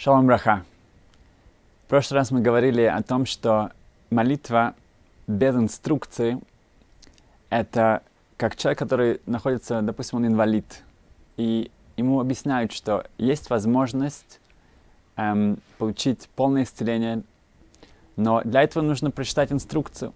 [0.00, 0.62] Шалом браха.
[1.86, 3.72] В прошлый раз мы говорили о том, что
[4.10, 4.76] молитва
[5.26, 6.38] без инструкции—
[7.50, 8.04] это
[8.36, 10.84] как человек, который находится, допустим, он инвалид,
[11.36, 14.38] и ему объясняют, что есть возможность
[15.16, 17.24] эм, получить полное исцеление,
[18.14, 20.14] но для этого нужно прочитать инструкцию.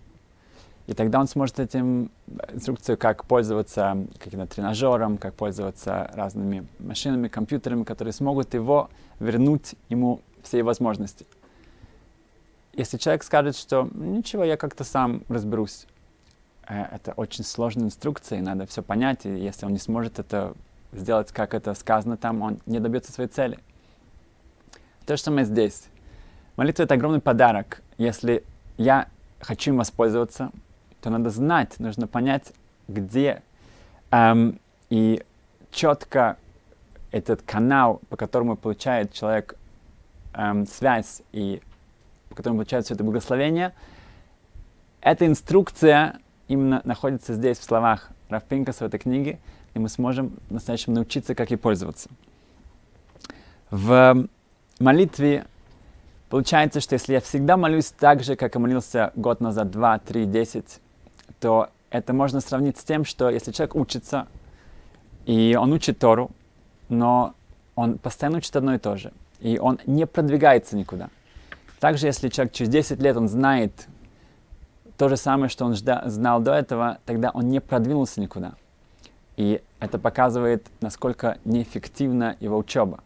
[0.92, 2.10] И тогда он сможет этим
[2.52, 10.20] инструкцию, как пользоваться каким-то тренажером, как пользоваться разными машинами, компьютерами, которые смогут его вернуть ему
[10.42, 11.24] все возможности.
[12.74, 15.86] Если человек скажет, что ничего, я как-то сам разберусь,
[16.68, 20.52] э, это очень сложная инструкция, и надо все понять, и если он не сможет это
[20.92, 23.58] сделать, как это сказано там, он не добьется своей цели.
[25.06, 25.84] То же самое здесь.
[26.56, 27.80] Молитва— это огромный подарок.
[27.96, 28.44] Если
[28.76, 29.08] я
[29.40, 30.52] хочу им воспользоваться,
[31.02, 32.52] то надо знать, нужно понять,
[32.86, 33.42] где
[34.10, 35.22] эм, и
[35.70, 36.36] четко
[37.10, 39.56] этот канал, по которому получает человек
[40.34, 41.60] эм, связь и
[42.28, 43.74] по которому получает все это благословение,
[45.00, 49.40] эта инструкция именно находится здесь, в словах Рафпинкаса в этой книге,
[49.74, 52.08] и мы сможем в настоящем научиться, как ей пользоваться.
[53.70, 54.28] В
[54.78, 55.46] молитве
[56.30, 60.24] получается, что если я всегда молюсь так же, как я молился год назад, два, три,
[60.26, 60.80] десять,
[61.42, 64.28] то это можно сравнить с тем, что если человек учится,
[65.26, 66.30] и он учит Тору,
[66.88, 67.34] но
[67.74, 71.10] он постоянно учит одно и то же, и он не продвигается никуда.
[71.80, 73.88] Также, если человек через 10 лет, он знает
[74.96, 78.52] то же самое, что он жда- знал до этого, тогда он не продвинулся никуда.
[79.36, 83.00] И это показывает, насколько неэффективна его учеба.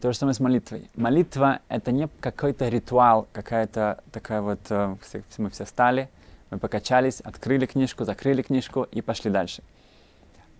[0.00, 0.90] То же самое с молитвой.
[0.96, 4.58] Молитва— это не какой-то ритуал, какая-то такая вот...
[4.70, 6.10] Э, все, мы все встали,
[6.54, 9.64] мы покачались, открыли книжку, закрыли книжку и пошли дальше.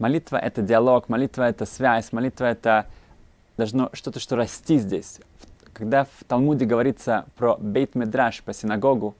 [0.00, 2.86] Молитва— это диалог, молитва— это связь, молитва— это
[3.56, 5.20] должно что-то, что расти здесь.
[5.72, 9.14] Когда в Талмуде говорится про бейт медраш, по синагогу,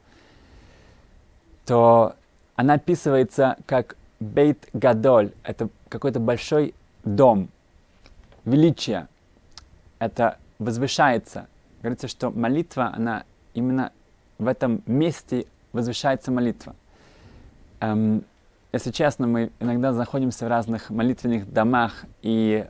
[1.64, 2.16] то
[2.56, 5.31] она описывается как бейт гадоль.
[5.44, 7.50] Это какой-то большой дом,
[8.44, 9.06] величие.
[10.00, 11.47] Это возвышается.
[11.82, 13.22] Говорится, что молитва, она
[13.54, 13.93] именно
[14.38, 16.74] в этом месте возвышается молитва.
[17.80, 18.24] Эм,
[18.72, 22.66] если честно, мы иногда находимся в разных молитвенных домах и,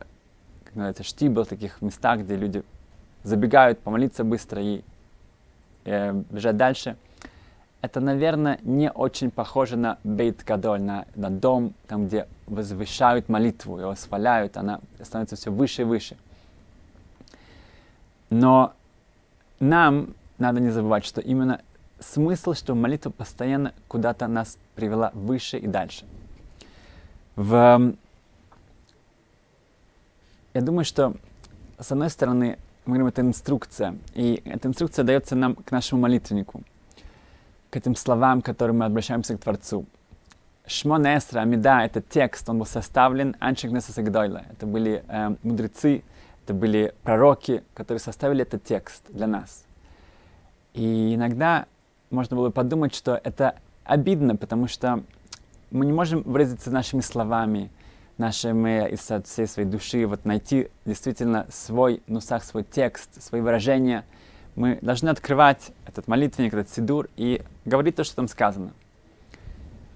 [0.64, 2.64] как называется, штибл, таких местах, где люди
[3.22, 4.82] забегают помолиться быстро и
[5.84, 6.96] э, бежать дальше.
[7.80, 13.78] Это, наверное, не очень похоже на бейт гадоль, на, на дом, там, где возвышают молитву,
[13.78, 16.16] его восхваляют, она становится все выше и выше.
[18.30, 18.72] Но
[19.60, 21.60] нам надо не забывать, что именно
[22.00, 26.04] смысл, что молитва постоянно куда-то нас привела выше и дальше.
[27.36, 27.94] В...
[30.54, 31.14] Я думаю, что
[31.78, 36.62] с одной стороны, мы говорим, это инструкция, и эта инструкция дается нам к нашему молитвеннику,
[37.70, 39.86] к этим словам, к которым мы обращаемся к Творцу.
[40.66, 44.44] Шмон Эсра, Амида, это текст, он был составлен Аншик Несасагдойла.
[44.50, 46.02] Это были э, мудрецы,
[46.44, 49.64] это были пророки, которые составили этот текст для нас.
[50.72, 51.66] И иногда
[52.14, 55.02] можно было подумать, что это обидно, потому что
[55.70, 57.70] мы не можем выразиться нашими словами,
[58.16, 64.04] нашими из всей своей души, вот найти действительно свой нусах, свой текст, свои выражения.
[64.54, 68.72] Мы должны открывать этот молитвенник, этот сидур и говорить то, что там сказано.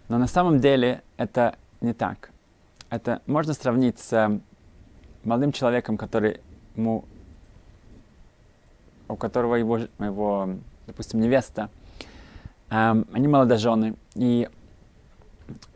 [0.08, 2.30] Но на самом деле это не так.
[2.90, 4.40] Это можно сравнить с
[5.22, 6.40] молодым человеком, который
[6.74, 7.04] ему,
[9.06, 10.48] у которого его, его
[10.88, 11.70] допустим, невеста
[12.70, 14.48] эм, они молодожены, и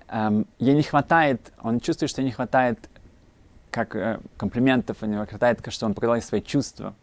[0.09, 2.89] эм, ей не хватает, он чувствует, что ей не хватает
[3.71, 6.95] как э, комплиментов, у него хватает, что он показал ей свои чувства,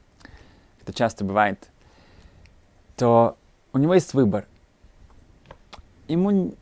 [0.82, 1.68] это часто бывает,
[2.96, 3.38] то
[3.74, 4.46] у него есть выбор.
[6.08, 6.56] Ему,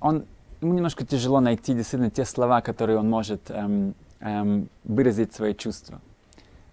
[0.00, 0.24] он,
[0.60, 6.00] ему немножко тяжело найти действительно те слова, которые он может эм, эм, выразить свои чувства.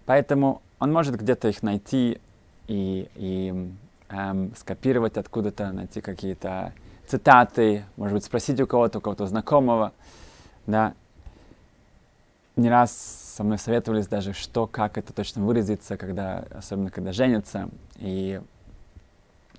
[0.06, 2.20] Поэтому он может где-то их найти
[2.66, 3.70] и, и
[4.12, 6.72] эм, скопировать откуда-то, найти какие-то
[7.06, 9.92] цитаты, может быть, спросить у кого-то, у кого-то знакомого,
[10.66, 10.94] да.
[12.54, 17.70] Не раз со мной советовались даже, что, как это точно выразиться, когда, особенно когда женятся.
[17.96, 18.40] И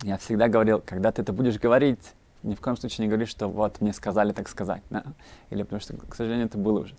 [0.03, 2.13] я всегда говорил, когда ты это будешь говорить,
[2.43, 5.03] ни в коем случае не говори, что вот мне сказали так сказать, да?
[5.49, 6.95] или потому что, к сожалению, это было уже.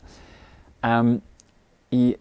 [0.82, 1.22] Um,
[1.90, 2.18] и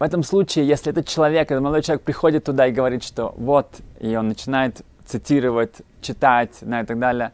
[0.00, 3.68] в этом случае, если этот человек, этот молодой человек приходит туда и говорит, что вот,
[4.00, 7.32] и он начинает цитировать, читать да, и так далее,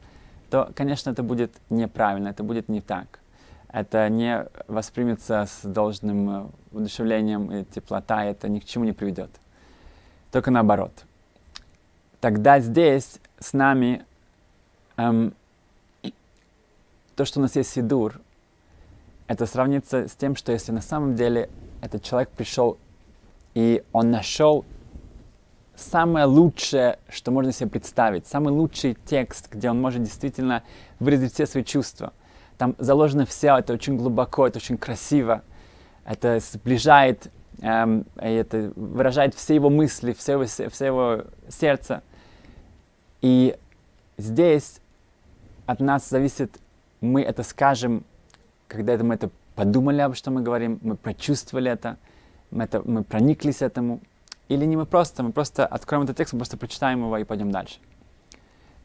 [0.50, 3.20] то, конечно, это будет неправильно, это будет не так.
[3.68, 9.30] Это не воспримется с должным э, удушевлением и теплота, это ни к чему не приведет.
[10.32, 10.92] только наоборот.
[12.20, 14.04] Тогда здесь с нами
[14.96, 15.34] эм,
[17.14, 18.20] то, что у нас есть сидур,
[19.28, 21.48] это сравнится с тем, что если на самом деле
[21.86, 22.78] этот человек пришел
[23.56, 24.66] и он нашел
[25.74, 30.62] самое лучшее, что можно себе представить, самый лучший текст, где он может действительно
[30.98, 32.12] выразить все свои чувства.
[32.58, 35.42] Там заложено все, это очень глубоко, это очень красиво,
[36.04, 37.30] это сближает,
[37.62, 42.02] эм, это выражает все его мысли, все его, все его сердце.
[43.22, 43.56] И
[44.18, 44.80] здесь
[45.64, 46.58] от нас зависит,
[47.00, 48.04] мы это скажем,
[48.68, 51.96] когда это, мы это подумали об что мы говорим, мы прочувствовали это,
[52.50, 54.00] мы, это, мы прониклись этому,
[54.48, 57.50] или не мы просто, мы просто откроем этот текст, мы просто прочитаем его и пойдем
[57.50, 57.78] дальше.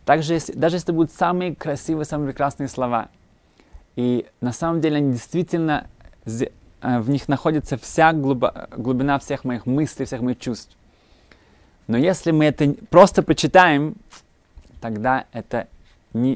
[0.06, 3.10] Также, если, даже если это будут самые красивые, самые прекрасные слова,
[3.96, 5.88] и на самом деле они действительно,
[6.26, 10.76] э, в них находится вся глубо, глубина всех моих мыслей, всех моих чувств.
[11.88, 13.96] Но если мы это просто почитаем,
[14.80, 15.68] тогда это
[16.14, 16.36] ни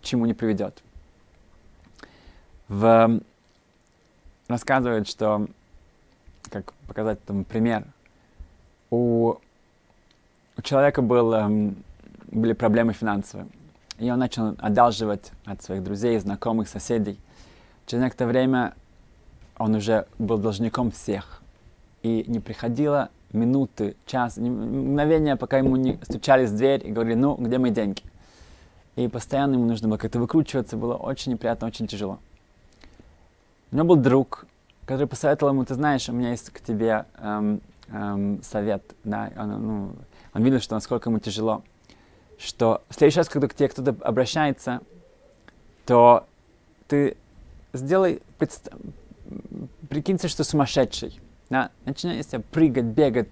[0.00, 0.82] к чему не приведет.
[2.68, 3.20] В...
[4.48, 5.46] Рассказывают, что,
[6.50, 7.84] как показать там пример,
[8.90, 9.36] у,
[10.56, 11.76] у человека был, эм,
[12.30, 13.48] были проблемы финансовые,
[13.98, 17.18] и он начал одалживать от своих друзей, знакомых, соседей.
[17.86, 18.74] Через некоторое время
[19.56, 21.42] он уже был должником всех,
[22.02, 27.34] и не приходило минуты, час, мгновения, пока ему не стучались в дверь и говорили, ну,
[27.36, 28.02] где мои деньги?
[28.96, 32.18] И постоянно ему нужно было как-то выкручиваться, было очень неприятно, очень тяжело.
[33.74, 34.46] У него был друг,
[34.86, 39.48] который посоветовал ему, ты знаешь, у меня есть к тебе эм, эм, совет, да, он,
[39.66, 39.92] ну,
[40.32, 41.64] он видел, что насколько ему тяжело,
[42.38, 44.80] что в следующий раз, когда к тебе кто-то обращается,
[45.86, 46.24] то
[46.86, 47.16] ты
[47.72, 48.70] сделай, предст...
[49.88, 51.18] прикинься, что сумасшедший,
[51.50, 53.30] да, начинай себя прыгать, бегать,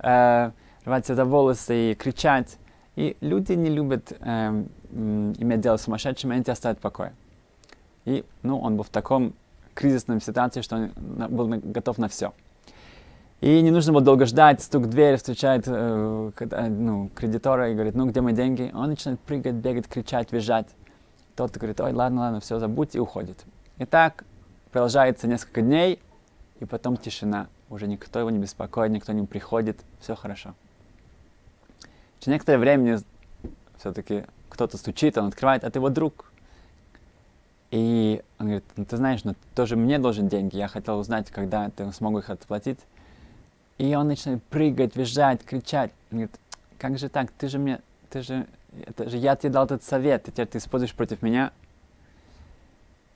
[0.00, 0.50] э,
[0.84, 2.58] рвать себя за волосы и кричать,
[2.96, 7.14] и люди не любят э, иметь дело с сумасшедшими, они тебя оставят в покое.
[8.04, 9.34] И, ну, он был в таком
[9.74, 10.92] кризисном ситуации, что он
[11.28, 12.32] был готов на все.
[13.40, 16.30] И не нужно было долго ждать, стук в дверь, встречает э,
[16.68, 18.70] ну, кредитора и говорит, ну где мои деньги?
[18.72, 20.68] Он начинает прыгать, бегать, кричать, визжать.
[21.36, 23.44] Тот говорит, ой, ладно, ладно, все, забудь, и уходит.
[23.78, 24.24] И так
[24.70, 26.00] продолжается несколько дней,
[26.60, 27.48] и потом тишина.
[27.68, 30.54] Уже никто его не беспокоит, никто не приходит, все хорошо.
[32.20, 33.00] Через некоторое время
[33.78, 36.32] все-таки кто-то стучит, он открывает, а ты его друг.
[37.74, 41.70] И он говорит, ну ты знаешь, ну тоже мне должен деньги, я хотел узнать, когда
[41.70, 42.78] ты смогу их отплатить.
[43.78, 45.90] И он начинает прыгать, визжать, кричать.
[46.12, 46.38] Он говорит,
[46.78, 47.80] как же так, ты же мне,
[48.10, 48.46] ты же,
[48.86, 51.50] это же я тебе дал этот совет, и теперь ты используешь против меня.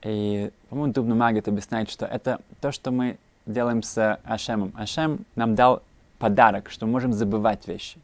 [0.02, 3.16] И, по-моему, Дубна Магит объясняет, что это то, что мы
[3.46, 4.72] делаем с Ашемом.
[4.76, 5.84] Ашем нам дал
[6.18, 8.00] подарок, что мы можем забывать вещи.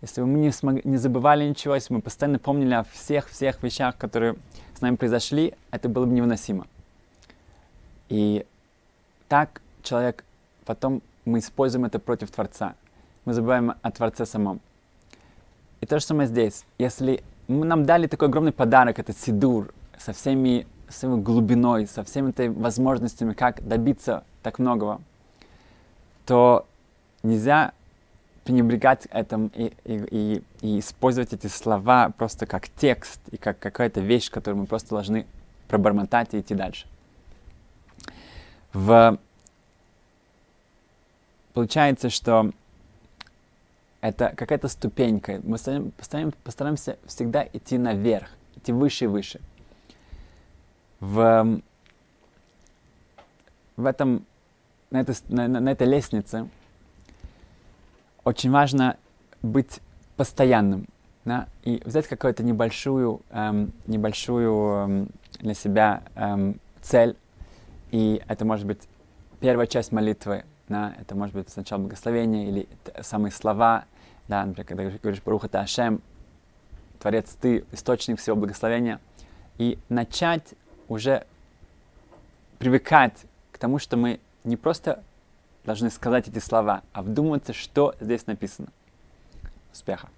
[0.00, 3.62] Если бы мы не, смог, не забывали ничего, если бы мы постоянно помнили о всех-всех
[3.62, 4.34] вещах, которые
[4.82, 6.66] нами произошли, это было бы невыносимо.
[8.08, 8.44] И
[9.28, 10.24] так человек
[10.64, 12.74] потом мы используем это против Творца.
[13.24, 14.60] Мы забываем о Творце самом.
[15.80, 16.64] И то же самое здесь.
[16.78, 22.48] Если нам дали такой огромный подарок, этот сидур, со всеми своей глубиной, со всеми этой
[22.50, 25.00] возможностями, как добиться так многого,
[26.26, 26.66] то
[27.22, 27.72] нельзя
[28.44, 34.30] пренебрегать этим и, и, и, использовать эти слова просто как текст и как какая-то вещь,
[34.30, 35.26] которую мы просто должны
[35.68, 36.86] пробормотать и идти дальше.
[38.72, 39.18] В
[41.52, 42.50] получается, что
[44.00, 45.40] это какая-то ступенька.
[45.44, 45.58] Мы
[45.96, 49.40] постараемся, постараемся всегда идти наверх, идти выше и выше.
[50.98, 51.60] В,
[53.76, 54.26] в этом,
[54.90, 56.48] на, этой, на, на этой лестнице
[58.24, 58.96] очень важно
[59.42, 59.80] быть
[60.16, 60.86] постоянным
[61.24, 67.16] да, и взять какую-то небольшую, эм, небольшую эм, для себя эм, цель.
[67.90, 68.88] И это может быть
[69.40, 72.68] первая часть молитвы, да, это может быть сначала благословение или
[73.00, 73.84] самые слова,
[74.28, 76.00] да, например, когда говоришь «Баруха ты Ашем»,
[76.98, 79.00] Творец, ты источник всего благословения,
[79.58, 80.54] и начать
[80.88, 81.26] уже
[82.58, 85.02] привыкать к тому, что мы не просто
[85.64, 88.68] должны сказать эти слова, а вдуматься, что здесь написано.
[89.72, 90.08] Успеха!